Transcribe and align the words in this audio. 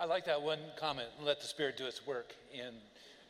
I 0.00 0.06
like 0.06 0.24
that 0.24 0.40
one 0.40 0.60
comment, 0.78 1.08
let 1.22 1.42
the 1.42 1.46
Spirit 1.46 1.76
do 1.76 1.84
its 1.84 2.06
work. 2.06 2.34
And 2.58 2.74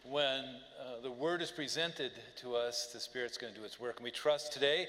when 0.05 0.45
uh, 0.45 1.03
the 1.03 1.11
Word 1.11 1.43
is 1.43 1.51
presented 1.51 2.13
to 2.43 2.55
us, 2.55 2.91
the 2.93 3.01
Spirit's 3.01 3.37
going 3.37 3.53
to 3.53 3.59
do 3.59 3.67
its 3.67 3.81
work. 3.81 3.97
And 3.97 4.05
we 4.05 4.13
trust 4.13 4.53
today 4.53 4.87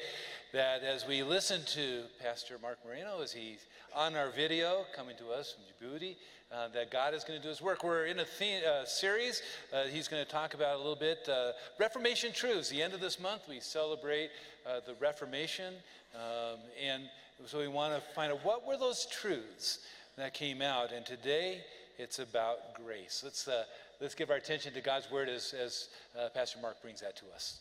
that 0.53 0.83
as 0.83 1.07
we 1.07 1.23
listen 1.23 1.61
to 1.73 2.03
Pastor 2.21 2.59
Mark 2.61 2.77
Moreno, 2.85 3.23
as 3.23 3.31
he's 3.31 3.65
on 3.95 4.15
our 4.15 4.29
video 4.29 4.85
coming 4.95 5.17
to 5.17 5.31
us 5.31 5.55
from 5.55 5.89
Djibouti, 5.89 6.17
uh, 6.51 6.67
that 6.67 6.91
God 6.91 7.15
is 7.15 7.23
going 7.23 7.39
to 7.39 7.43
do 7.43 7.49
his 7.49 7.63
work. 7.63 7.83
We're 7.83 8.05
in 8.05 8.19
a 8.19 8.25
uh, 8.25 8.85
series 8.85 9.41
uh, 9.73 9.85
he's 9.85 10.07
going 10.07 10.23
to 10.23 10.31
talk 10.31 10.53
about 10.53 10.75
a 10.75 10.77
little 10.77 10.95
bit 10.95 11.27
uh, 11.27 11.53
Reformation 11.79 12.31
truths. 12.31 12.69
The 12.69 12.83
end 12.83 12.93
of 12.93 13.01
this 13.01 13.19
month, 13.19 13.49
we 13.49 13.59
celebrate 13.59 14.29
uh, 14.67 14.81
the 14.85 14.93
Reformation. 14.99 15.73
Um, 16.13 16.59
and 16.79 17.03
so 17.47 17.57
we 17.57 17.67
want 17.67 17.95
to 17.95 18.01
find 18.13 18.31
out 18.31 18.45
what 18.45 18.67
were 18.67 18.77
those 18.77 19.07
truths 19.07 19.79
that 20.17 20.33
came 20.33 20.61
out. 20.61 20.91
And 20.91 21.05
today, 21.05 21.61
it's 21.97 22.19
about 22.19 22.73
grace. 22.73 23.21
Let's, 23.23 23.47
uh, 23.47 23.63
let's 23.99 24.15
give 24.15 24.29
our 24.29 24.37
attention 24.37 24.73
to 24.73 24.81
God's 24.81 25.09
word 25.11 25.29
as, 25.29 25.53
as 25.53 25.89
uh, 26.19 26.29
Pastor 26.29 26.59
Mark 26.61 26.81
brings 26.81 27.01
that 27.01 27.15
to 27.17 27.25
us. 27.35 27.59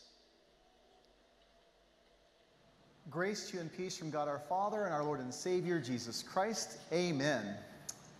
Grace 3.09 3.49
to 3.49 3.55
you 3.55 3.61
and 3.61 3.75
peace 3.75 3.97
from 3.97 4.09
God 4.09 4.27
our 4.27 4.39
Father 4.39 4.85
and 4.85 4.93
our 4.93 5.03
Lord 5.03 5.19
and 5.19 5.33
Savior, 5.33 5.79
Jesus 5.79 6.23
Christ. 6.23 6.77
Amen. 6.93 7.55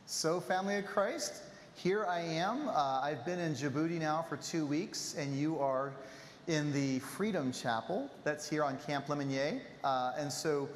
So, 0.05 0.39
family 0.39 0.75
of 0.77 0.85
Christ, 0.85 1.43
here 1.75 2.05
I 2.05 2.19
am. 2.19 2.67
Uh, 2.67 2.99
I've 3.01 3.23
been 3.25 3.39
in 3.39 3.53
Djibouti 3.53 3.99
now 3.99 4.25
for 4.27 4.37
two 4.37 4.65
weeks, 4.65 5.15
and 5.17 5.37
you 5.37 5.59
are 5.59 5.93
in 6.47 6.73
the 6.73 6.99
Freedom 6.99 7.51
Chapel 7.51 8.09
that's 8.23 8.49
here 8.49 8.63
on 8.63 8.77
Camp 8.79 9.07
Lemonnier. 9.07 9.61
Uh, 9.83 10.13
and 10.17 10.31
so, 10.31 10.67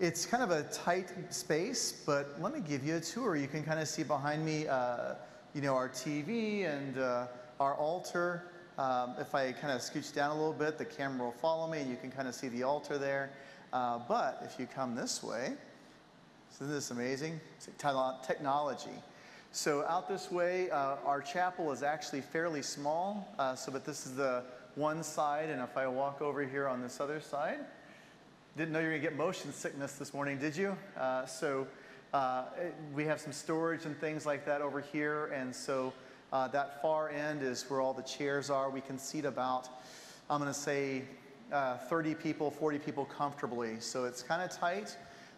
it's 0.00 0.24
kind 0.24 0.44
of 0.44 0.50
a 0.50 0.62
tight 0.64 1.10
space, 1.32 2.04
but 2.06 2.40
let 2.40 2.54
me 2.54 2.60
give 2.60 2.84
you 2.84 2.96
a 2.96 3.00
tour. 3.00 3.34
You 3.34 3.48
can 3.48 3.64
kind 3.64 3.80
of 3.80 3.88
see 3.88 4.04
behind 4.04 4.44
me, 4.44 4.68
uh, 4.68 5.14
you 5.54 5.60
know, 5.60 5.74
our 5.74 5.88
TV 5.88 6.66
and 6.72 6.98
uh, 6.98 7.26
our 7.58 7.74
altar. 7.74 8.44
Um, 8.78 9.14
if 9.18 9.34
I 9.34 9.50
kind 9.50 9.72
of 9.72 9.80
scooch 9.80 10.14
down 10.14 10.30
a 10.30 10.34
little 10.34 10.52
bit, 10.52 10.78
the 10.78 10.84
camera 10.84 11.24
will 11.24 11.32
follow 11.32 11.68
me, 11.68 11.80
and 11.80 11.90
you 11.90 11.96
can 11.96 12.12
kind 12.12 12.28
of 12.28 12.34
see 12.34 12.46
the 12.48 12.62
altar 12.62 12.96
there. 12.96 13.30
Uh, 13.72 13.98
but 14.06 14.40
if 14.44 14.60
you 14.60 14.66
come 14.66 14.94
this 14.94 15.20
way, 15.20 15.54
isn't 16.54 16.70
this 16.70 16.92
amazing? 16.92 17.40
Technology. 17.78 19.02
So 19.50 19.84
out 19.86 20.08
this 20.08 20.30
way, 20.30 20.70
uh, 20.70 20.96
our 21.04 21.20
chapel 21.20 21.72
is 21.72 21.82
actually 21.82 22.20
fairly 22.20 22.62
small. 22.62 23.34
Uh, 23.36 23.56
so, 23.56 23.72
but 23.72 23.84
this 23.84 24.06
is 24.06 24.14
the 24.14 24.44
one 24.76 25.02
side, 25.02 25.50
and 25.50 25.60
if 25.60 25.76
I 25.76 25.88
walk 25.88 26.22
over 26.22 26.44
here 26.44 26.68
on 26.68 26.80
this 26.80 27.00
other 27.00 27.20
side, 27.20 27.58
didn't 28.58 28.72
know 28.72 28.80
you 28.80 28.86
were 28.86 28.90
going 28.90 29.02
to 29.02 29.08
get 29.08 29.16
motion 29.16 29.52
sickness 29.52 29.92
this 29.92 30.12
morning, 30.12 30.36
did 30.36 30.56
you? 30.56 30.76
Uh, 30.98 31.24
so 31.26 31.64
uh, 32.12 32.46
we 32.92 33.04
have 33.04 33.20
some 33.20 33.32
storage 33.32 33.84
and 33.84 33.96
things 34.00 34.26
like 34.26 34.44
that 34.46 34.60
over 34.62 34.80
here. 34.80 35.26
And 35.26 35.54
so 35.54 35.92
uh, 36.32 36.48
that 36.48 36.82
far 36.82 37.08
end 37.08 37.44
is 37.44 37.64
where 37.70 37.80
all 37.80 37.94
the 37.94 38.02
chairs 38.02 38.50
are. 38.50 38.68
We 38.68 38.80
can 38.80 38.98
seat 38.98 39.24
about, 39.24 39.68
I'm 40.28 40.40
going 40.40 40.52
to 40.52 40.58
say, 40.58 41.04
uh, 41.52 41.76
30 41.76 42.16
people, 42.16 42.50
40 42.50 42.80
people 42.80 43.04
comfortably. 43.04 43.78
So 43.78 44.06
it's 44.06 44.24
kind 44.24 44.42
of 44.42 44.50
tight. 44.50 44.96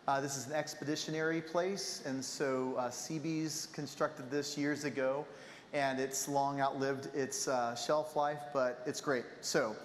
Uh, 0.08 0.22
this 0.22 0.38
is 0.38 0.46
an 0.46 0.54
expeditionary 0.54 1.42
place. 1.42 2.02
And 2.06 2.24
so 2.24 2.74
uh, 2.78 2.88
Seabees 2.88 3.68
constructed 3.74 4.30
this 4.30 4.56
years 4.56 4.84
ago. 4.84 5.26
And 5.74 6.00
it's 6.00 6.26
long 6.26 6.62
outlived 6.62 7.14
its 7.14 7.50
shelf 7.76 8.16
life, 8.16 8.44
but 8.54 8.82
it's 8.86 9.02
great. 9.02 9.26
So 9.42 9.76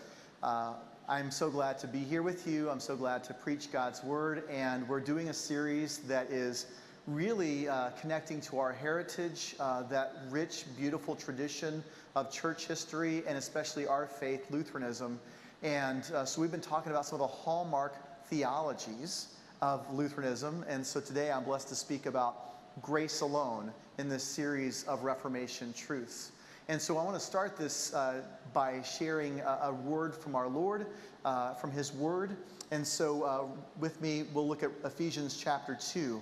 I'm 1.07 1.29
so 1.29 1.51
glad 1.51 1.77
to 1.79 1.87
be 1.87 1.99
here 1.99 2.23
with 2.23 2.47
you. 2.47 2.67
I'm 2.67 2.79
so 2.79 2.95
glad 2.95 3.23
to 3.25 3.33
preach 3.35 3.71
God's 3.71 4.03
word. 4.03 4.41
And 4.49 4.89
we're 4.89 4.99
doing 4.99 5.29
a 5.29 5.33
series 5.35 5.99
that 5.99 6.31
is 6.31 6.65
really 7.05 7.69
uh, 7.69 7.91
connecting 8.01 8.41
to 8.41 8.57
our 8.57 8.73
heritage, 8.73 9.55
uh, 9.59 9.83
that 9.83 10.13
rich, 10.31 10.65
beautiful 10.75 11.15
tradition 11.15 11.83
of 12.15 12.31
church 12.31 12.65
history, 12.65 13.21
and 13.27 13.37
especially 13.37 13.85
our 13.85 14.07
faith, 14.07 14.47
Lutheranism. 14.49 15.19
And 15.61 16.09
uh, 16.11 16.25
so 16.25 16.41
we've 16.41 16.49
been 16.49 16.59
talking 16.59 16.91
about 16.91 17.05
some 17.05 17.21
of 17.21 17.29
the 17.29 17.35
hallmark 17.35 17.93
theologies 18.25 19.35
of 19.61 19.85
Lutheranism. 19.93 20.65
And 20.67 20.83
so 20.83 20.99
today 20.99 21.31
I'm 21.31 21.43
blessed 21.43 21.67
to 21.67 21.75
speak 21.75 22.07
about 22.07 22.81
grace 22.81 23.21
alone 23.21 23.71
in 23.99 24.09
this 24.09 24.23
series 24.23 24.85
of 24.85 25.03
Reformation 25.03 25.71
truths. 25.73 26.31
And 26.67 26.81
so 26.81 26.97
I 26.97 27.03
want 27.03 27.15
to 27.15 27.23
start 27.23 27.57
this 27.57 27.93
uh, 27.93 28.21
by 28.51 28.81
sharing 28.81 29.39
a, 29.41 29.59
a, 29.65 29.73
word 29.73 30.15
from 30.15 30.35
our 30.35 30.47
Lord, 30.47 30.87
uh, 31.23 31.53
from 31.53 31.71
His 31.71 31.93
Word. 31.93 32.35
And 32.71 32.85
so 32.85 33.21
uh, 33.21 33.43
with 33.79 34.01
me, 34.01 34.25
we'll 34.33 34.47
look 34.47 34.63
at 34.63 34.71
Ephesians 34.83 35.37
chapter 35.37 35.77
2. 35.79 36.19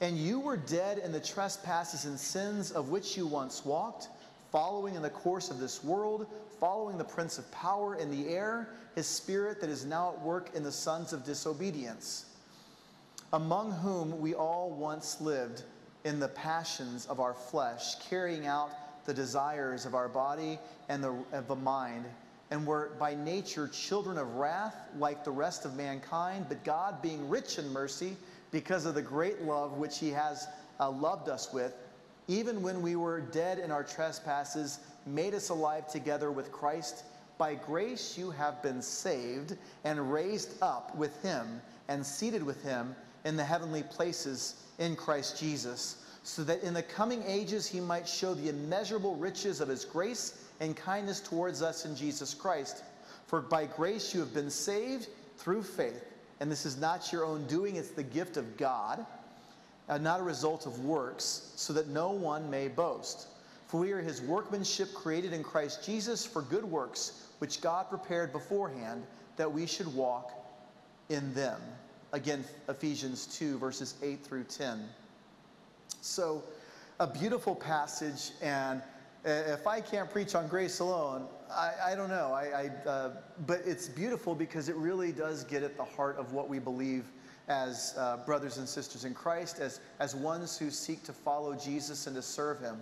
And 0.00 0.16
you 0.16 0.40
were 0.40 0.56
dead 0.56 0.98
in 0.98 1.12
the 1.12 1.20
trespasses 1.20 2.06
and 2.06 2.18
sins 2.18 2.70
of 2.70 2.88
which 2.88 3.14
you 3.14 3.26
once 3.26 3.62
walked, 3.66 4.08
following 4.50 4.94
in 4.94 5.02
the 5.02 5.10
course 5.10 5.50
of 5.50 5.58
this 5.58 5.84
world, 5.84 6.26
following 6.58 6.96
the 6.96 7.04
prince 7.04 7.36
of 7.36 7.50
power 7.52 7.96
in 7.96 8.10
the 8.10 8.28
air, 8.28 8.70
his 8.94 9.06
spirit 9.06 9.60
that 9.60 9.68
is 9.68 9.84
now 9.84 10.14
at 10.14 10.22
work 10.22 10.50
in 10.54 10.62
the 10.62 10.72
sons 10.72 11.12
of 11.12 11.24
disobedience, 11.24 12.24
among 13.34 13.72
whom 13.72 14.18
we 14.18 14.34
all 14.34 14.70
once 14.70 15.20
lived 15.20 15.64
in 16.04 16.18
the 16.18 16.28
passions 16.28 17.04
of 17.06 17.20
our 17.20 17.34
flesh, 17.34 17.96
carrying 18.08 18.46
out 18.46 18.70
the 19.08 19.14
desires 19.14 19.86
of 19.86 19.94
our 19.94 20.06
body 20.06 20.58
and 20.90 21.02
the, 21.02 21.16
of 21.32 21.48
the 21.48 21.56
mind, 21.56 22.04
and 22.50 22.66
were 22.66 22.90
by 22.98 23.14
nature 23.14 23.66
children 23.66 24.18
of 24.18 24.34
wrath 24.34 24.76
like 24.98 25.24
the 25.24 25.30
rest 25.30 25.64
of 25.64 25.74
mankind, 25.74 26.44
but 26.46 26.62
God, 26.62 27.00
being 27.00 27.26
rich 27.26 27.58
in 27.58 27.72
mercy, 27.72 28.18
because 28.50 28.84
of 28.84 28.94
the 28.94 29.00
great 29.00 29.40
love 29.40 29.78
which 29.78 29.98
He 29.98 30.10
has 30.10 30.46
uh, 30.78 30.90
loved 30.90 31.30
us 31.30 31.54
with, 31.54 31.74
even 32.28 32.60
when 32.60 32.82
we 32.82 32.96
were 32.96 33.22
dead 33.22 33.58
in 33.58 33.70
our 33.70 33.82
trespasses, 33.82 34.78
made 35.06 35.34
us 35.34 35.48
alive 35.48 35.88
together 35.88 36.30
with 36.30 36.52
Christ. 36.52 37.04
By 37.38 37.54
grace 37.54 38.18
you 38.18 38.30
have 38.32 38.62
been 38.62 38.82
saved 38.82 39.56
and 39.84 40.12
raised 40.12 40.62
up 40.62 40.94
with 40.94 41.22
Him 41.22 41.62
and 41.88 42.04
seated 42.04 42.42
with 42.42 42.62
Him 42.62 42.94
in 43.24 43.38
the 43.38 43.44
heavenly 43.44 43.84
places 43.84 44.66
in 44.78 44.96
Christ 44.96 45.40
Jesus 45.40 46.04
so 46.28 46.44
that 46.44 46.62
in 46.62 46.74
the 46.74 46.82
coming 46.82 47.22
ages 47.26 47.66
he 47.66 47.80
might 47.80 48.06
show 48.06 48.34
the 48.34 48.50
immeasurable 48.50 49.16
riches 49.16 49.62
of 49.62 49.68
his 49.68 49.86
grace 49.86 50.44
and 50.60 50.76
kindness 50.76 51.20
towards 51.20 51.62
us 51.62 51.86
in 51.86 51.96
Jesus 51.96 52.34
Christ. 52.34 52.84
For 53.26 53.40
by 53.40 53.64
grace 53.64 54.12
you 54.12 54.20
have 54.20 54.34
been 54.34 54.50
saved 54.50 55.08
through 55.38 55.62
faith. 55.62 56.04
And 56.40 56.52
this 56.52 56.66
is 56.66 56.76
not 56.76 57.10
your 57.14 57.24
own 57.24 57.46
doing, 57.46 57.76
it's 57.76 57.92
the 57.92 58.02
gift 58.02 58.36
of 58.36 58.58
God, 58.58 59.06
uh, 59.88 59.96
not 59.96 60.20
a 60.20 60.22
result 60.22 60.66
of 60.66 60.84
works, 60.84 61.50
so 61.56 61.72
that 61.72 61.88
no 61.88 62.10
one 62.10 62.50
may 62.50 62.68
boast. 62.68 63.28
For 63.66 63.80
we 63.80 63.92
are 63.92 64.02
his 64.02 64.20
workmanship 64.20 64.92
created 64.92 65.32
in 65.32 65.42
Christ 65.42 65.82
Jesus 65.82 66.26
for 66.26 66.42
good 66.42 66.64
works, 66.64 67.26
which 67.38 67.62
God 67.62 67.88
prepared 67.88 68.32
beforehand 68.32 69.02
that 69.38 69.50
we 69.50 69.64
should 69.64 69.92
walk 69.94 70.30
in 71.08 71.32
them. 71.32 71.58
Again, 72.12 72.44
Ephesians 72.68 73.26
2, 73.38 73.56
verses 73.56 73.94
8 74.02 74.22
through 74.22 74.44
10. 74.44 74.86
So, 76.00 76.42
a 77.00 77.06
beautiful 77.06 77.54
passage, 77.54 78.32
and 78.42 78.82
if 79.24 79.66
I 79.66 79.80
can't 79.80 80.10
preach 80.10 80.34
on 80.34 80.48
grace 80.48 80.80
alone, 80.80 81.26
I, 81.50 81.72
I 81.86 81.94
don't 81.94 82.08
know. 82.08 82.32
I, 82.32 82.70
I 82.84 82.88
uh, 82.88 83.10
but 83.46 83.60
it's 83.64 83.88
beautiful 83.88 84.34
because 84.34 84.68
it 84.68 84.76
really 84.76 85.12
does 85.12 85.44
get 85.44 85.62
at 85.62 85.76
the 85.76 85.84
heart 85.84 86.16
of 86.16 86.32
what 86.32 86.48
we 86.48 86.58
believe 86.58 87.10
as 87.48 87.94
uh, 87.96 88.18
brothers 88.18 88.58
and 88.58 88.68
sisters 88.68 89.04
in 89.04 89.14
Christ, 89.14 89.58
as, 89.58 89.80
as 90.00 90.14
ones 90.14 90.58
who 90.58 90.70
seek 90.70 91.02
to 91.04 91.12
follow 91.12 91.54
Jesus 91.54 92.06
and 92.06 92.14
to 92.16 92.22
serve 92.22 92.60
Him. 92.60 92.78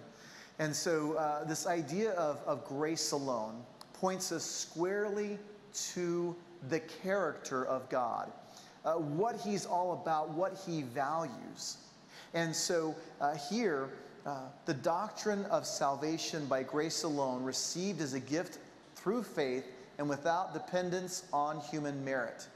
And 0.59 0.75
so, 0.75 1.15
uh, 1.15 1.45
this 1.45 1.67
idea 1.67 2.13
of, 2.13 2.41
of 2.47 2.65
grace 2.65 3.13
alone 3.13 3.63
points 3.93 4.33
us 4.33 4.45
squarely 4.45 5.39
to 5.93 6.35
the 6.69 6.81
character 6.81 7.67
of 7.67 7.89
God, 7.89 8.33
uh, 8.85 8.95
what 8.95 9.37
He's 9.37 9.67
all 9.67 9.93
about, 9.93 10.31
what 10.31 10.59
He 10.67 10.83
values. 10.83 11.79
And 12.35 12.55
so 12.55 12.95
uh, 13.21 13.35
here, 13.51 13.91
uh, 14.27 14.41
the 14.65 14.75
doctrine 14.75 15.45
of 15.47 15.67
salvation 15.67 16.47
by 16.47 16.63
grace 16.63 17.05
alone, 17.05 17.43
received 17.43 18.01
as 18.01 18.15
a 18.15 18.21
gift 18.21 18.59
through 18.95 19.23
faith 19.23 19.65
and 19.99 20.09
without 20.09 20.53
dependence 20.53 21.25
on 21.33 21.61
human 21.61 22.05
merit. 22.05 22.47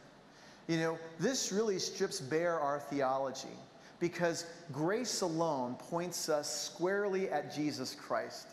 You 0.67 0.79
know, 0.79 0.99
this 1.19 1.53
really 1.53 1.79
strips 1.79 2.21
bare 2.21 2.59
our 2.59 2.81
theology 2.81 3.49
because 3.99 4.47
grace 4.73 5.21
alone 5.21 5.75
points 5.75 6.29
us 6.29 6.73
squarely 6.73 7.31
at 7.31 7.55
Jesus 7.55 7.95
Christ. 7.95 8.49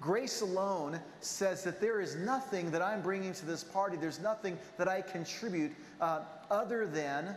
Grace 0.00 0.40
alone 0.40 0.98
says 1.20 1.62
that 1.64 1.80
there 1.80 2.00
is 2.00 2.16
nothing 2.16 2.70
that 2.70 2.82
I'm 2.82 3.02
bringing 3.02 3.32
to 3.34 3.46
this 3.46 3.62
party, 3.62 3.96
there's 3.96 4.20
nothing 4.20 4.58
that 4.76 4.88
I 4.88 5.00
contribute 5.00 5.72
uh, 6.00 6.20
other 6.50 6.86
than 6.86 7.36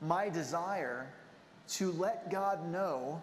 my 0.00 0.28
desire 0.28 1.06
to 1.70 1.92
let 1.92 2.30
God 2.30 2.68
know 2.70 3.22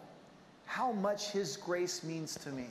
how 0.65 0.91
much 0.91 1.31
His 1.31 1.57
grace 1.57 2.03
means 2.03 2.35
to 2.35 2.49
me. 2.49 2.67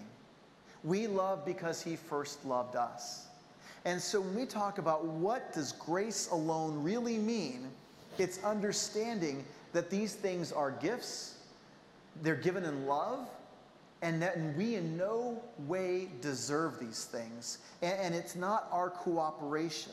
We 0.84 1.06
love 1.06 1.44
because 1.44 1.82
He 1.82 1.96
first 1.96 2.44
loved 2.44 2.76
us. 2.76 3.26
And 3.84 4.00
so 4.00 4.20
when 4.20 4.34
we 4.34 4.46
talk 4.46 4.78
about 4.78 5.04
what 5.04 5.52
does 5.52 5.72
grace 5.72 6.28
alone 6.30 6.82
really 6.82 7.18
mean, 7.18 7.68
it's 8.18 8.42
understanding 8.44 9.44
that 9.72 9.90
these 9.90 10.14
things 10.14 10.52
are 10.52 10.70
gifts, 10.70 11.38
they're 12.22 12.34
given 12.34 12.64
in 12.64 12.86
love, 12.86 13.28
and 14.02 14.22
that 14.22 14.38
we 14.56 14.76
in 14.76 14.96
no 14.96 15.42
way 15.66 16.08
deserve 16.20 16.78
these 16.78 17.04
things, 17.04 17.58
and, 17.82 18.14
it's 18.14 18.36
not 18.36 18.68
our 18.70 18.90
cooperation. 18.90 19.92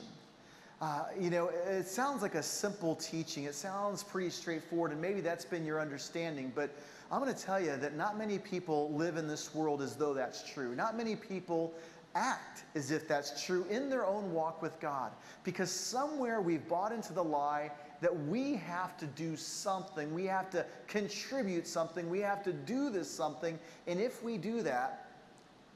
Uh, 0.82 1.06
you 1.20 1.30
know, 1.30 1.50
it 1.68 1.88
sounds 1.88 2.22
like 2.22 2.36
a 2.36 2.44
simple 2.44 2.96
teaching. 2.96 3.46
It 3.46 3.56
sounds 3.56 4.04
pretty 4.04 4.30
straightforward, 4.30 4.92
and 4.92 5.02
maybe 5.02 5.22
that's 5.22 5.46
been 5.46 5.66
your 5.66 5.80
understanding. 5.80 6.52
But 6.54 6.70
I'm 7.12 7.22
going 7.22 7.34
to 7.34 7.42
tell 7.42 7.60
you 7.60 7.78
that 7.78 7.96
not 7.96 8.18
many 8.18 8.40
people 8.40 8.92
live 8.92 9.16
in 9.16 9.28
this 9.28 9.56
world 9.56 9.82
as 9.82 9.96
though 9.96 10.14
that's 10.14 10.50
true. 10.52 10.76
Not 10.76 10.98
many 10.98 11.16
people 11.16 11.74
act 12.14 12.64
as 12.76 12.92
if 12.92 13.08
that's 13.08 13.46
true 13.46 13.66
in 13.70 13.90
their 13.90 14.06
own 14.06 14.34
walk 14.34 14.62
with 14.62 14.80
God. 14.80 15.12
Because 15.44 15.70
somewhere 15.70 16.42
we've 16.42 16.68
bought 16.68 16.92
into 16.92 17.14
the 17.14 17.24
lie 17.24 17.72
that 18.02 18.26
we 18.28 18.56
have 18.56 18.98
to 18.98 19.06
do 19.06 19.36
something, 19.36 20.14
we 20.14 20.26
have 20.26 20.50
to 20.52 20.66
contribute 20.88 21.68
something, 21.68 22.10
we 22.10 22.20
have 22.20 22.44
to 22.44 22.54
do 22.54 22.90
this 22.90 23.10
something. 23.10 23.58
And 23.88 24.00
if 24.00 24.24
we 24.24 24.38
do 24.38 24.62
that, 24.64 25.12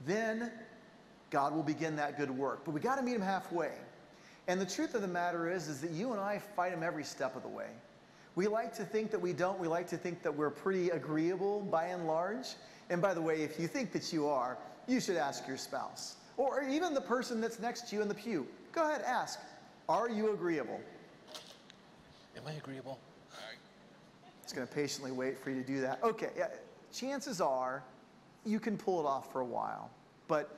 then 0.06 0.52
God 1.30 1.54
will 1.54 1.64
begin 1.64 1.96
that 1.98 2.18
good 2.18 2.32
work. 2.32 2.62
But 2.66 2.72
we 2.72 2.82
got 2.82 2.96
to 2.96 3.02
meet 3.02 3.16
Him 3.16 3.22
halfway. 3.22 3.72
And 4.50 4.60
the 4.60 4.66
truth 4.66 4.96
of 4.96 5.04
the 5.04 5.08
matter 5.08 5.48
is, 5.48 5.68
is 5.68 5.80
that 5.82 5.92
you 5.92 6.12
and 6.12 6.20
I 6.20 6.40
fight 6.40 6.74
Him 6.74 6.82
every 6.82 7.04
step 7.04 7.36
of 7.36 7.44
the 7.44 7.48
way. 7.48 7.68
We 8.34 8.48
like 8.48 8.74
to 8.78 8.84
think 8.84 9.12
that 9.12 9.22
we 9.22 9.32
don't. 9.32 9.60
We 9.60 9.68
like 9.68 9.88
to 9.90 9.98
think 9.98 10.24
that 10.24 10.36
we're 10.36 10.50
pretty 10.50 10.90
agreeable 10.90 11.62
by 11.62 11.86
and 11.86 12.08
large. 12.08 12.48
And 12.90 13.00
by 13.00 13.14
the 13.14 13.22
way, 13.22 13.44
if 13.44 13.60
you 13.60 13.68
think 13.68 13.92
that 13.92 14.12
you 14.12 14.28
are, 14.28 14.58
you 14.88 15.00
should 15.00 15.18
ask 15.18 15.48
your 15.48 15.58
spouse 15.58 16.16
or 16.36 16.64
even 16.64 16.96
the 16.96 17.02
person 17.02 17.40
that's 17.40 17.60
next 17.60 17.90
to 17.90 17.96
you 17.96 18.02
in 18.02 18.08
the 18.08 18.16
pew. 18.16 18.48
Go 18.72 18.90
ahead, 18.90 19.04
ask, 19.04 19.40
are 19.88 20.10
you 20.10 20.34
agreeable? 20.34 20.82
Am 22.36 22.44
I 22.48 22.54
agreeable? 22.54 22.98
It's 24.42 24.52
going 24.52 24.66
to 24.66 24.74
patiently 24.74 25.12
wait 25.12 25.38
for 25.38 25.52
you 25.52 25.62
to 25.62 25.68
do 25.68 25.80
that. 25.82 26.00
Okay, 26.02 26.30
yeah, 26.36 26.48
chances 26.92 27.40
are 27.40 27.84
you 28.46 28.60
can 28.60 28.78
pull 28.78 29.00
it 29.00 29.06
off 29.06 29.32
for 29.32 29.42
a 29.42 29.46
while, 29.46 29.92
but 30.28 30.58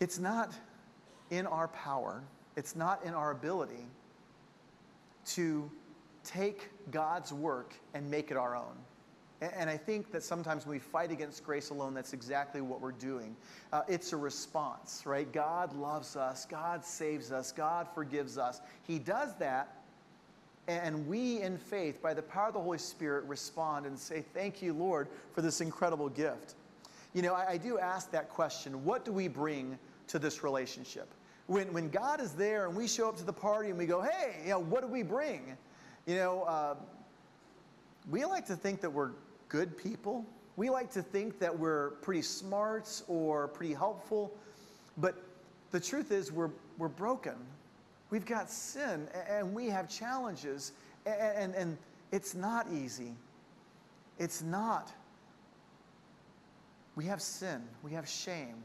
it's 0.00 0.18
not 0.18 0.52
in 1.30 1.46
our 1.46 1.68
power, 1.68 2.22
it's 2.56 2.76
not 2.76 3.04
in 3.04 3.14
our 3.14 3.30
ability 3.30 3.86
to 5.26 5.70
take 6.24 6.70
God's 6.90 7.32
work 7.32 7.74
and 7.94 8.10
make 8.10 8.30
it 8.30 8.36
our 8.36 8.56
own. 8.56 8.76
And 9.40 9.68
I 9.68 9.76
think 9.76 10.10
that 10.12 10.22
sometimes 10.22 10.64
when 10.64 10.72
we 10.72 10.78
fight 10.78 11.10
against 11.10 11.44
grace 11.44 11.70
alone, 11.70 11.92
that's 11.92 12.12
exactly 12.12 12.60
what 12.60 12.80
we're 12.80 12.92
doing. 12.92 13.36
Uh, 13.72 13.82
it's 13.88 14.12
a 14.12 14.16
response, 14.16 15.02
right? 15.04 15.30
God 15.30 15.74
loves 15.74 16.16
us, 16.16 16.46
God 16.46 16.84
saves 16.84 17.30
us, 17.30 17.52
God 17.52 17.86
forgives 17.94 18.38
us. 18.38 18.60
He 18.86 18.98
does 18.98 19.34
that, 19.36 19.82
and 20.66 21.06
we 21.06 21.42
in 21.42 21.58
faith, 21.58 22.00
by 22.00 22.14
the 22.14 22.22
power 22.22 22.48
of 22.48 22.54
the 22.54 22.60
Holy 22.60 22.78
Spirit, 22.78 23.24
respond 23.24 23.84
and 23.84 23.98
say, 23.98 24.24
Thank 24.32 24.62
you, 24.62 24.72
Lord, 24.72 25.08
for 25.32 25.42
this 25.42 25.60
incredible 25.60 26.08
gift. 26.08 26.54
You 27.12 27.22
know, 27.22 27.34
I, 27.34 27.50
I 27.50 27.56
do 27.58 27.78
ask 27.78 28.10
that 28.12 28.30
question 28.30 28.84
what 28.84 29.04
do 29.04 29.12
we 29.12 29.28
bring 29.28 29.78
to 30.08 30.18
this 30.18 30.42
relationship? 30.42 31.08
When, 31.46 31.72
when 31.72 31.90
God 31.90 32.20
is 32.20 32.32
there 32.32 32.66
and 32.66 32.76
we 32.76 32.88
show 32.88 33.08
up 33.08 33.16
to 33.18 33.24
the 33.24 33.32
party 33.32 33.68
and 33.68 33.78
we 33.78 33.86
go, 33.86 34.00
Hey, 34.00 34.36
you 34.44 34.50
know, 34.50 34.58
what 34.58 34.80
do 34.80 34.86
we 34.86 35.02
bring? 35.02 35.56
You 36.06 36.16
know, 36.16 36.42
uh, 36.44 36.74
we 38.10 38.24
like 38.24 38.46
to 38.46 38.56
think 38.56 38.80
that 38.80 38.90
we're 38.90 39.10
good 39.48 39.76
people. 39.76 40.24
We 40.56 40.70
like 40.70 40.90
to 40.92 41.02
think 41.02 41.38
that 41.40 41.58
we're 41.58 41.90
pretty 42.02 42.22
smart 42.22 43.02
or 43.08 43.48
pretty 43.48 43.74
helpful. 43.74 44.32
But 44.98 45.16
the 45.70 45.80
truth 45.80 46.12
is, 46.12 46.30
we're, 46.30 46.50
we're 46.78 46.88
broken. 46.88 47.34
We've 48.10 48.26
got 48.26 48.50
sin 48.50 49.08
and 49.28 49.54
we 49.54 49.68
have 49.68 49.88
challenges. 49.88 50.72
And, 51.06 51.20
and, 51.20 51.54
and 51.54 51.78
it's 52.12 52.34
not 52.34 52.66
easy. 52.72 53.12
It's 54.18 54.42
not. 54.42 54.92
We 56.96 57.06
have 57.06 57.20
sin, 57.20 57.62
we 57.82 57.92
have 57.92 58.08
shame. 58.08 58.56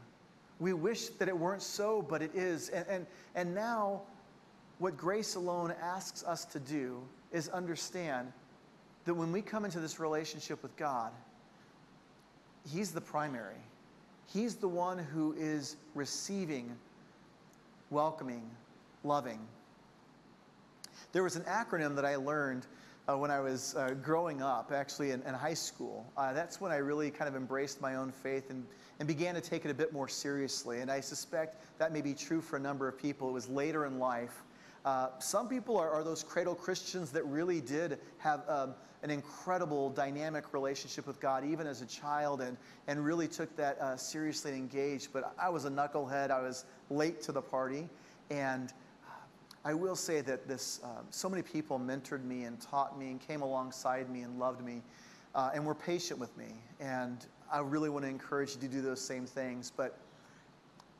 We 0.60 0.74
wish 0.74 1.08
that 1.08 1.28
it 1.28 1.36
weren't 1.36 1.62
so, 1.62 2.02
but 2.02 2.22
it 2.22 2.34
is. 2.34 2.68
And, 2.68 2.86
and, 2.88 3.06
and 3.34 3.54
now, 3.54 4.02
what 4.78 4.96
grace 4.96 5.34
alone 5.34 5.74
asks 5.82 6.22
us 6.22 6.44
to 6.46 6.60
do 6.60 7.02
is 7.32 7.48
understand 7.48 8.32
that 9.06 9.14
when 9.14 9.32
we 9.32 9.42
come 9.42 9.64
into 9.64 9.80
this 9.80 9.98
relationship 9.98 10.62
with 10.62 10.76
God, 10.76 11.12
He's 12.70 12.92
the 12.92 13.00
primary. 13.00 13.56
He's 14.26 14.54
the 14.54 14.68
one 14.68 14.98
who 14.98 15.34
is 15.38 15.76
receiving, 15.94 16.76
welcoming, 17.88 18.48
loving. 19.02 19.40
There 21.12 21.22
was 21.22 21.36
an 21.36 21.42
acronym 21.44 21.96
that 21.96 22.04
I 22.04 22.16
learned 22.16 22.66
uh, 23.10 23.16
when 23.16 23.30
I 23.30 23.40
was 23.40 23.74
uh, 23.74 23.94
growing 24.02 24.42
up, 24.42 24.72
actually 24.72 25.10
in, 25.10 25.22
in 25.22 25.34
high 25.34 25.54
school. 25.54 26.10
Uh, 26.16 26.32
that's 26.32 26.60
when 26.60 26.70
I 26.70 26.76
really 26.76 27.10
kind 27.10 27.28
of 27.28 27.34
embraced 27.34 27.80
my 27.80 27.96
own 27.96 28.12
faith 28.12 28.50
and, 28.50 28.64
and 28.98 29.08
began 29.08 29.34
to 29.34 29.40
take 29.40 29.64
it 29.64 29.70
a 29.70 29.74
bit 29.74 29.92
more 29.92 30.08
seriously. 30.08 30.80
And 30.80 30.90
I 30.90 31.00
suspect 31.00 31.62
that 31.78 31.92
may 31.92 32.02
be 32.02 32.14
true 32.14 32.40
for 32.40 32.56
a 32.56 32.60
number 32.60 32.86
of 32.86 32.98
people. 32.98 33.28
It 33.28 33.32
was 33.32 33.48
later 33.48 33.86
in 33.86 33.98
life. 33.98 34.42
Uh, 34.84 35.08
some 35.18 35.48
people 35.48 35.76
are, 35.76 35.90
are, 35.90 36.04
those 36.04 36.22
cradle 36.22 36.54
Christians 36.54 37.10
that 37.12 37.24
really 37.26 37.60
did 37.60 37.98
have 38.18 38.48
um, 38.48 38.74
an 39.02 39.10
incredible 39.10 39.90
dynamic 39.90 40.54
relationship 40.54 41.06
with 41.06 41.20
God, 41.20 41.44
even 41.44 41.66
as 41.66 41.82
a 41.82 41.86
child, 41.86 42.40
and, 42.40 42.56
and 42.86 43.04
really 43.04 43.28
took 43.28 43.54
that 43.56 43.78
uh, 43.78 43.96
seriously 43.96 44.52
and 44.52 44.60
engaged. 44.60 45.08
But 45.12 45.34
I 45.38 45.50
was 45.50 45.64
a 45.64 45.70
knucklehead. 45.70 46.30
I 46.30 46.40
was 46.40 46.64
late 46.88 47.20
to 47.22 47.32
the 47.32 47.42
party. 47.42 47.88
And 48.30 48.72
I 49.64 49.74
will 49.74 49.96
say 49.96 50.20
that 50.22 50.48
this, 50.48 50.80
uh, 50.82 51.02
so 51.10 51.28
many 51.28 51.42
people 51.42 51.78
mentored 51.78 52.24
me 52.24 52.44
and 52.44 52.60
taught 52.60 52.98
me 52.98 53.10
and 53.10 53.20
came 53.20 53.42
alongside 53.42 54.08
me 54.08 54.22
and 54.22 54.38
loved 54.38 54.64
me 54.64 54.82
uh, 55.34 55.50
and 55.54 55.64
were 55.64 55.74
patient 55.74 56.18
with 56.18 56.36
me. 56.36 56.54
And 56.80 57.24
I 57.52 57.60
really 57.60 57.90
want 57.90 58.04
to 58.04 58.08
encourage 58.08 58.54
you 58.54 58.60
to 58.62 58.68
do 58.68 58.80
those 58.80 59.00
same 59.00 59.26
things. 59.26 59.70
But 59.76 59.98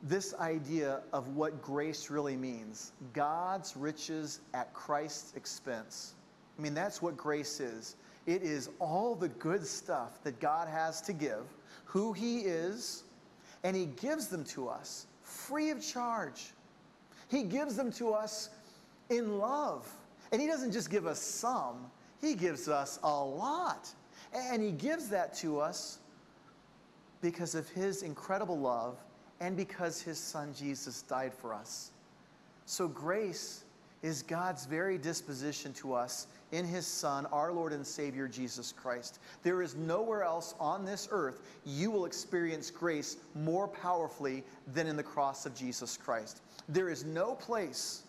this 0.03 0.33
idea 0.35 1.01
of 1.13 1.35
what 1.35 1.61
grace 1.61 2.09
really 2.09 2.37
means 2.37 2.91
God's 3.13 3.75
riches 3.75 4.41
at 4.53 4.73
Christ's 4.73 5.35
expense 5.35 6.13
I 6.61 6.61
mean, 6.61 6.75
that's 6.75 7.01
what 7.01 7.17
grace 7.17 7.59
is. 7.59 7.95
It 8.27 8.43
is 8.43 8.69
all 8.79 9.15
the 9.15 9.29
good 9.29 9.65
stuff 9.65 10.23
that 10.23 10.39
God 10.39 10.67
has 10.67 11.01
to 11.01 11.13
give, 11.13 11.43
who 11.85 12.13
He 12.13 12.41
is, 12.41 13.03
and 13.63 13.75
He 13.75 13.87
gives 13.87 14.27
them 14.27 14.43
to 14.45 14.67
us 14.69 15.07
free 15.23 15.71
of 15.71 15.81
charge. 15.83 16.51
He 17.31 17.43
gives 17.43 17.77
them 17.77 17.91
to 17.93 18.13
us 18.13 18.49
in 19.09 19.39
love. 19.39 19.89
And 20.31 20.41
He 20.41 20.47
doesn't 20.47 20.73
just 20.73 20.89
give 20.89 21.07
us 21.07 21.19
some, 21.19 21.89
He 22.19 22.35
gives 22.35 22.67
us 22.67 22.99
a 23.03 23.23
lot. 23.23 23.89
And 24.35 24.61
He 24.61 24.71
gives 24.71 25.07
that 25.09 25.33
to 25.35 25.59
us 25.59 25.99
because 27.21 27.55
of 27.55 27.69
His 27.69 28.03
incredible 28.03 28.59
love 28.59 28.97
and 29.39 29.55
because 29.55 30.01
His 30.01 30.17
Son 30.17 30.53
Jesus 30.53 31.01
died 31.03 31.33
for 31.33 31.53
us. 31.53 31.91
So, 32.65 32.87
grace 32.87 33.63
is 34.01 34.21
God's 34.21 34.65
very 34.65 34.97
disposition 34.97 35.73
to 35.73 35.93
us 35.93 36.27
in 36.51 36.65
his 36.65 36.85
Son, 36.85 37.25
our 37.27 37.51
Lord 37.51 37.73
and 37.73 37.85
Savior 37.85 38.27
Jesus 38.27 38.71
Christ. 38.71 39.19
There 39.43 39.61
is 39.61 39.75
nowhere 39.75 40.23
else 40.23 40.55
on 40.59 40.85
this 40.85 41.07
earth 41.11 41.41
you 41.65 41.91
will 41.91 42.05
experience 42.05 42.69
grace 42.69 43.17
more 43.35 43.67
powerfully 43.67 44.43
than 44.73 44.87
in 44.87 44.95
the 44.95 45.03
cross 45.03 45.45
of 45.45 45.55
Jesus 45.55 45.97
Christ. 45.97 46.41
There 46.69 46.89
is 46.89 47.05
no 47.05 47.35
place. 47.35 48.03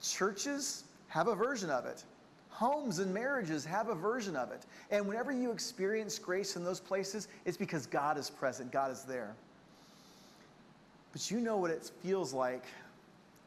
Churches 0.00 0.84
have 1.08 1.28
a 1.28 1.34
version 1.34 1.70
of 1.70 1.86
it. 1.86 2.04
Homes 2.48 2.98
and 2.98 3.12
marriages 3.12 3.64
have 3.64 3.88
a 3.88 3.94
version 3.94 4.36
of 4.36 4.52
it. 4.52 4.66
And 4.90 5.06
whenever 5.08 5.32
you 5.32 5.50
experience 5.50 6.18
grace 6.18 6.56
in 6.56 6.64
those 6.64 6.80
places, 6.80 7.28
it's 7.44 7.56
because 7.56 7.86
God 7.86 8.18
is 8.18 8.30
present, 8.30 8.70
God 8.70 8.90
is 8.90 9.04
there. 9.04 9.34
But 11.12 11.30
you 11.30 11.40
know 11.40 11.56
what 11.56 11.70
it 11.70 11.90
feels 12.02 12.32
like 12.32 12.64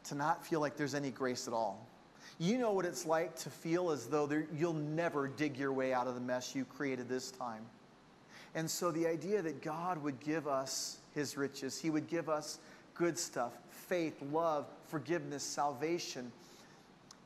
to 0.04 0.14
not 0.14 0.44
feel 0.44 0.60
like 0.60 0.76
there's 0.76 0.94
any 0.94 1.10
grace 1.10 1.48
at 1.48 1.54
all. 1.54 1.86
You 2.38 2.58
know 2.58 2.72
what 2.72 2.84
it's 2.84 3.06
like 3.06 3.34
to 3.36 3.50
feel 3.50 3.90
as 3.90 4.06
though 4.06 4.26
there, 4.26 4.46
you'll 4.54 4.74
never 4.74 5.28
dig 5.28 5.56
your 5.56 5.72
way 5.72 5.92
out 5.92 6.06
of 6.06 6.14
the 6.14 6.20
mess 6.20 6.54
you 6.54 6.64
created 6.64 7.08
this 7.08 7.30
time. 7.30 7.62
And 8.54 8.70
so 8.70 8.90
the 8.90 9.06
idea 9.06 9.42
that 9.42 9.62
God 9.62 10.02
would 10.02 10.20
give 10.20 10.46
us 10.48 10.98
his 11.14 11.36
riches, 11.36 11.78
he 11.80 11.90
would 11.90 12.08
give 12.08 12.28
us 12.28 12.58
good 12.94 13.18
stuff 13.18 13.52
faith, 13.70 14.20
love, 14.32 14.66
forgiveness, 14.88 15.44
salvation. 15.44 16.32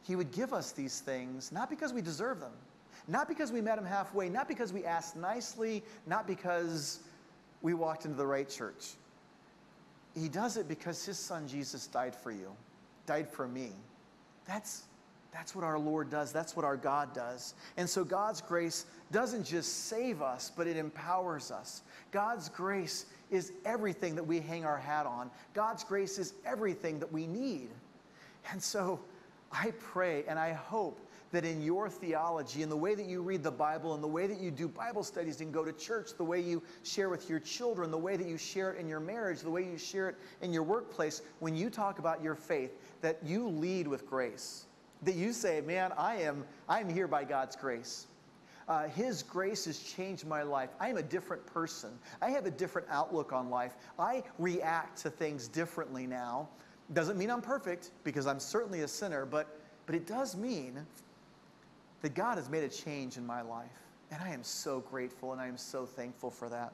He 0.03 0.15
would 0.17 0.31
give 0.33 0.53
us 0.53 0.73
these 0.73 1.01
things 1.01 1.53
not 1.53 1.71
because 1.71 1.93
we 1.93 2.03
deserve 2.03 2.41
them, 2.41 2.53
not 3.09 3.29
because 3.29 3.51
we 3.51 3.61
met 3.61 3.79
him 3.79 3.85
halfway, 3.85 4.29
not 4.29 4.49
because 4.49 4.73
we 4.73 4.85
asked 4.85 5.17
nicely, 5.17 5.83
not 6.07 6.27
because 6.27 7.01
we 7.63 7.75
walked 7.75 8.05
into 8.05 8.17
the 8.17 8.27
right 8.27 8.49
church. 8.49 8.91
He 10.15 10.29
does 10.29 10.57
it 10.57 10.69
because 10.69 11.05
his 11.05 11.19
son 11.19 11.47
Jesus 11.47 11.87
died 11.87 12.15
for 12.15 12.33
you, 12.33 12.51
died 13.07 13.29
for 13.29 13.47
me. 13.47 13.71
That's 14.47 14.85
that's 15.33 15.55
what 15.55 15.65
our 15.65 15.79
Lord 15.79 16.11
does. 16.11 16.33
That's 16.33 16.57
what 16.57 16.65
our 16.65 16.77
God 16.77 17.15
does. 17.15 17.55
And 17.77 17.89
so 17.89 18.05
God's 18.05 18.41
grace 18.41 18.87
doesn't 19.13 19.45
just 19.45 19.87
save 19.87 20.23
us, 20.23 20.51
but 20.57 20.67
it 20.67 20.77
empowers 20.77 21.51
us. 21.51 21.83
God's 22.11 22.49
grace 22.49 23.07
is 23.31 23.53
everything 23.65 24.17
that 24.17 24.27
we 24.27 24.41
hang 24.41 24.65
our 24.65 24.79
hat 24.79 25.07
on. 25.07 25.31
God's 25.55 25.85
grace 25.85 26.19
is 26.19 26.35
everything 26.45 26.99
that 26.99 27.13
we 27.13 27.27
need. 27.27 27.69
And 28.51 28.61
so 28.61 28.99
I 29.53 29.73
pray 29.79 30.25
and 30.29 30.39
I 30.39 30.53
hope 30.53 31.01
that 31.33 31.45
in 31.45 31.63
your 31.63 31.89
theology, 31.89 32.63
in 32.63 32.69
the 32.69 32.77
way 32.77 32.95
that 32.95 33.07
you 33.07 33.23
read 33.23 33.43
the 33.43 33.51
Bible, 33.51 33.95
in 33.95 34.01
the 34.01 34.09
way 34.09 34.27
that 34.27 34.41
you 34.41 34.51
do 34.51 34.67
Bible 34.67 35.05
studies 35.05 35.41
and 35.41 35.53
go 35.53 35.65
to 35.65 35.73
church, 35.73 36.11
the 36.17 36.25
way 36.25 36.41
you 36.41 36.63
share 36.83 37.09
with 37.09 37.29
your 37.31 37.39
children, 37.39 37.91
the 37.91 37.99
way 37.99 38.17
that 38.17 38.27
you 38.27 38.37
share 38.37 38.73
it 38.73 38.81
in 38.81 38.89
your 38.89 39.01
marriage, 39.01 39.41
the 39.41 39.51
way 39.51 39.65
you 39.65 39.79
share 39.79 40.09
it 40.09 40.17
in 40.43 40.53
your 40.53 40.65
workplace, 40.65 41.23
when 41.39 41.55
you 41.55 41.71
talk 41.71 41.99
about 41.99 42.23
your 42.23 42.35
faith, 42.35 42.73
that 43.01 43.19
you 43.25 43.49
lead 43.49 43.87
with 43.87 44.09
grace. 44.09 44.67
That 45.03 45.15
you 45.15 45.33
say, 45.33 45.61
man, 45.61 45.93
I 45.97 46.17
am, 46.17 46.45
I'm 46.69 46.89
here 46.89 47.09
by 47.09 47.25
God's 47.25 47.57
grace. 47.57 48.07
Uh, 48.69 48.87
his 48.89 49.23
grace 49.23 49.65
has 49.65 49.81
changed 49.81 50.27
my 50.27 50.43
life. 50.43 50.71
I 50.79 50.89
am 50.91 50.97
a 50.97 51.03
different 51.03 51.45
person. 51.47 51.91
I 52.23 52.31
have 52.31 52.47
a 52.47 52.51
different 52.51 52.87
outlook 52.91 53.33
on 53.33 53.51
life. 53.51 53.75
I 53.99 54.23
react 54.39 54.99
to 55.03 55.11
things 55.11 55.49
differently 55.49 56.07
now. 56.07 56.49
Doesn't 56.93 57.17
mean 57.17 57.31
I'm 57.31 57.43
perfect 57.43 57.91
because 58.05 58.27
I'm 58.27 58.41
certainly 58.41 58.81
a 58.81 58.89
sinner, 58.89 59.25
but, 59.25 59.61
but 59.87 59.95
it 59.95 60.07
does 60.07 60.37
mean 60.37 60.85
that 62.03 62.15
God 62.15 62.37
has 62.37 62.49
made 62.49 62.65
a 62.65 62.69
change 62.69 63.17
in 63.17 63.27
my 63.27 63.43
life. 63.43 63.69
And 64.11 64.21
I 64.23 64.31
am 64.31 64.43
so 64.43 64.81
grateful 64.81 65.33
and 65.33 65.41
I 65.41 65.47
am 65.47 65.57
so 65.57 65.87
thankful 65.87 66.31
for 66.31 66.49
that. 66.49 66.73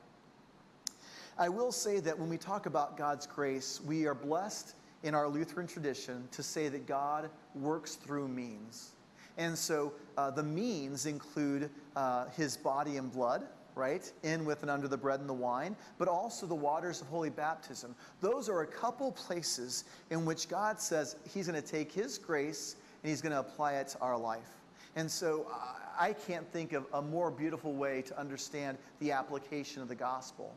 I 1.38 1.50
will 1.50 1.70
say 1.70 2.00
that 2.00 2.18
when 2.18 2.30
we 2.30 2.38
talk 2.38 2.64
about 2.64 2.96
God's 2.96 3.26
grace, 3.26 3.80
we 3.86 4.06
are 4.06 4.14
blessed 4.14 4.74
in 5.02 5.14
our 5.14 5.28
Lutheran 5.28 5.66
tradition 5.66 6.26
to 6.32 6.42
say 6.42 6.68
that 6.68 6.86
God 6.86 7.28
works 7.54 7.96
through 7.96 8.28
means. 8.28 8.92
And 9.36 9.56
so 9.56 9.92
uh, 10.16 10.30
the 10.30 10.42
means 10.42 11.04
include 11.04 11.68
uh, 11.94 12.26
his 12.36 12.56
body 12.56 12.96
and 12.96 13.12
blood, 13.12 13.46
right? 13.76 14.10
In 14.24 14.44
with 14.44 14.62
and 14.62 14.70
under 14.70 14.88
the 14.88 14.96
bread 14.96 15.20
and 15.20 15.28
the 15.28 15.34
wine, 15.34 15.76
but 15.98 16.08
also 16.08 16.46
the 16.46 16.54
waters 16.54 17.02
of 17.02 17.06
holy 17.06 17.30
baptism. 17.30 17.94
Those 18.20 18.48
are 18.48 18.62
a 18.62 18.66
couple 18.66 19.12
places 19.12 19.84
in 20.10 20.24
which 20.24 20.48
God 20.48 20.80
says 20.80 21.16
he's 21.32 21.46
going 21.46 21.62
to 21.62 21.66
take 21.66 21.92
his 21.92 22.18
grace 22.18 22.76
and 23.02 23.10
he's 23.10 23.20
going 23.20 23.32
to 23.32 23.40
apply 23.40 23.74
it 23.74 23.88
to 23.88 23.98
our 24.00 24.18
life. 24.18 24.48
And 24.96 25.08
so 25.08 25.46
uh, 25.52 25.74
I 26.00 26.14
can't 26.14 26.50
think 26.52 26.72
of 26.72 26.86
a 26.94 27.02
more 27.02 27.30
beautiful 27.30 27.74
way 27.74 28.02
to 28.02 28.18
understand 28.18 28.78
the 28.98 29.12
application 29.12 29.82
of 29.82 29.88
the 29.88 29.94
gospel. 29.94 30.54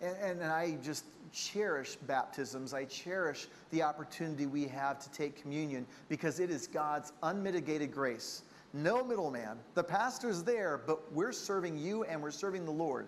And, 0.00 0.40
and, 0.40 0.44
I 0.44 0.76
just 0.82 1.04
cherish 1.32 1.94
baptisms. 1.94 2.74
I 2.74 2.84
cherish 2.86 3.46
the 3.70 3.82
opportunity 3.82 4.46
we 4.46 4.66
have 4.66 4.98
to 5.00 5.10
take 5.12 5.40
communion 5.40 5.86
because 6.08 6.40
it 6.40 6.50
is 6.50 6.66
God's 6.66 7.12
unmitigated 7.22 7.92
grace. 7.92 8.42
No 8.72 9.04
middleman. 9.04 9.58
The 9.74 9.84
pastor's 9.84 10.42
there, 10.42 10.80
but 10.86 11.12
we're 11.12 11.32
serving 11.32 11.76
you 11.76 12.04
and 12.04 12.22
we're 12.22 12.30
serving 12.30 12.64
the 12.64 12.72
Lord. 12.72 13.06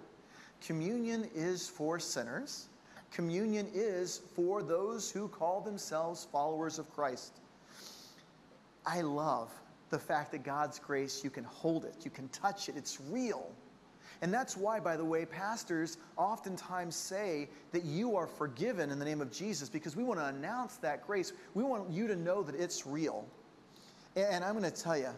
Communion 0.61 1.28
is 1.35 1.68
for 1.68 1.99
sinners. 1.99 2.68
Communion 3.11 3.68
is 3.73 4.23
for 4.35 4.62
those 4.62 5.11
who 5.11 5.28
call 5.28 5.61
themselves 5.61 6.26
followers 6.30 6.78
of 6.78 6.92
Christ. 6.92 7.40
I 8.85 9.00
love 9.00 9.52
the 9.90 9.99
fact 9.99 10.33
that 10.33 10.42
God's 10.42 10.78
grace, 10.78 11.23
you 11.23 11.30
can 11.30 11.44
hold 11.44 11.85
it, 11.85 11.94
you 12.04 12.11
can 12.11 12.28
touch 12.28 12.68
it, 12.68 12.76
it's 12.76 12.99
real. 13.11 13.50
And 14.21 14.33
that's 14.33 14.56
why, 14.56 14.80
by 14.80 14.97
the 14.97 15.04
way, 15.04 15.25
pastors 15.25 15.99
oftentimes 16.16 16.97
say 16.97 17.49
that 17.73 17.85
you 17.85 18.16
are 18.16 18.26
forgiven 18.26 18.90
in 18.90 18.99
the 18.99 19.04
name 19.04 19.21
of 19.21 19.30
Jesus 19.30 19.68
because 19.68 19.97
we 19.97 20.04
want 20.04 20.21
to 20.21 20.26
announce 20.26 20.76
that 20.76 21.06
grace. 21.06 21.33
We 21.54 21.62
want 21.62 21.90
you 21.90 22.06
to 22.09 22.16
know 22.16 22.42
that 22.42 22.54
it's 22.54 22.87
real. 22.87 23.26
And 24.16 24.44
I'm 24.44 24.59
going 24.59 24.71
to 24.71 24.83
tell 24.83 24.97
you, 24.97 25.11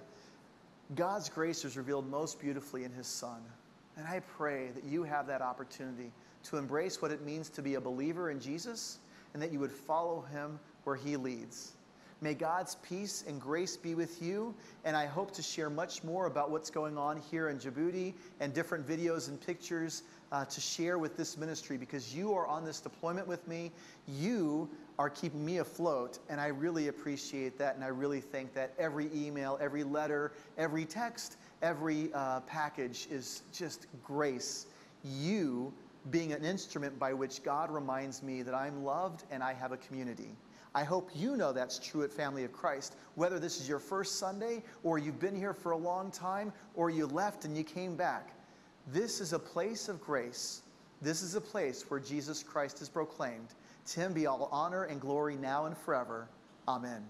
God's 0.94 1.28
grace 1.28 1.64
is 1.64 1.76
revealed 1.76 2.08
most 2.08 2.40
beautifully 2.40 2.84
in 2.84 2.92
His 2.92 3.06
Son. 3.06 3.40
And 3.96 4.06
I 4.06 4.20
pray 4.20 4.68
that 4.74 4.84
you 4.84 5.02
have 5.02 5.26
that 5.26 5.42
opportunity 5.42 6.12
to 6.44 6.58
embrace 6.58 7.02
what 7.02 7.10
it 7.10 7.24
means 7.24 7.48
to 7.50 7.62
be 7.62 7.74
a 7.74 7.80
believer 7.80 8.30
in 8.30 8.38
Jesus 8.38 8.98
and 9.34 9.42
that 9.42 9.52
you 9.52 9.58
would 9.58 9.72
follow 9.72 10.24
Him 10.32 10.60
where 10.84 10.96
He 10.96 11.16
leads. 11.16 11.72
May 12.22 12.32
God's 12.32 12.76
peace 12.76 13.24
and 13.28 13.40
grace 13.40 13.76
be 13.76 13.94
with 13.94 14.22
you. 14.22 14.54
And 14.84 14.96
I 14.96 15.06
hope 15.06 15.32
to 15.32 15.42
share 15.42 15.68
much 15.68 16.02
more 16.02 16.26
about 16.26 16.50
what's 16.50 16.70
going 16.70 16.96
on 16.96 17.20
here 17.30 17.48
in 17.50 17.58
Djibouti 17.58 18.14
and 18.40 18.54
different 18.54 18.86
videos 18.86 19.28
and 19.28 19.38
pictures 19.40 20.02
uh, 20.32 20.44
to 20.46 20.60
share 20.60 20.98
with 20.98 21.16
this 21.16 21.36
ministry 21.36 21.76
because 21.76 22.14
you 22.14 22.32
are 22.32 22.46
on 22.46 22.64
this 22.64 22.80
deployment 22.80 23.26
with 23.26 23.46
me. 23.46 23.70
You 24.08 24.68
are 24.98 25.10
keeping 25.10 25.44
me 25.44 25.58
afloat, 25.58 26.18
and 26.28 26.40
I 26.40 26.46
really 26.46 26.88
appreciate 26.88 27.58
that. 27.58 27.74
And 27.74 27.84
I 27.84 27.88
really 27.88 28.20
think 28.20 28.54
that 28.54 28.72
every 28.78 29.10
email, 29.14 29.58
every 29.60 29.84
letter, 29.84 30.32
every 30.56 30.84
text, 30.84 31.36
every 31.62 32.10
uh, 32.14 32.40
package 32.40 33.06
is 33.10 33.42
just 33.52 33.86
grace. 34.04 34.66
You 35.04 35.72
being 36.10 36.32
an 36.32 36.44
instrument 36.44 36.98
by 36.98 37.12
which 37.12 37.42
God 37.42 37.70
reminds 37.70 38.22
me 38.22 38.42
that 38.42 38.54
I'm 38.54 38.84
loved 38.84 39.24
and 39.30 39.42
I 39.42 39.52
have 39.52 39.72
a 39.72 39.76
community. 39.76 40.30
I 40.74 40.84
hope 40.84 41.10
you 41.14 41.36
know 41.36 41.52
that's 41.52 41.78
true 41.78 42.04
at 42.04 42.12
Family 42.12 42.44
of 42.44 42.52
Christ. 42.52 42.96
Whether 43.14 43.38
this 43.38 43.60
is 43.60 43.68
your 43.68 43.78
first 43.78 44.18
Sunday, 44.18 44.62
or 44.82 44.98
you've 44.98 45.18
been 45.18 45.34
here 45.34 45.54
for 45.54 45.72
a 45.72 45.76
long 45.76 46.10
time, 46.10 46.52
or 46.74 46.90
you 46.90 47.06
left 47.06 47.44
and 47.44 47.56
you 47.56 47.64
came 47.64 47.96
back, 47.96 48.32
this 48.86 49.20
is 49.20 49.32
a 49.32 49.38
place 49.38 49.88
of 49.88 50.00
grace. 50.00 50.62
This 51.00 51.22
is 51.22 51.34
a 51.34 51.40
place 51.40 51.84
where 51.88 51.98
Jesus 51.98 52.42
Christ 52.42 52.82
is 52.82 52.88
proclaimed. 52.88 53.48
To 53.86 54.00
him 54.00 54.12
be 54.12 54.26
all 54.26 54.48
honor 54.50 54.84
and 54.84 55.00
glory 55.00 55.36
now 55.36 55.66
and 55.66 55.76
forever. 55.78 56.28
Amen. 56.66 57.04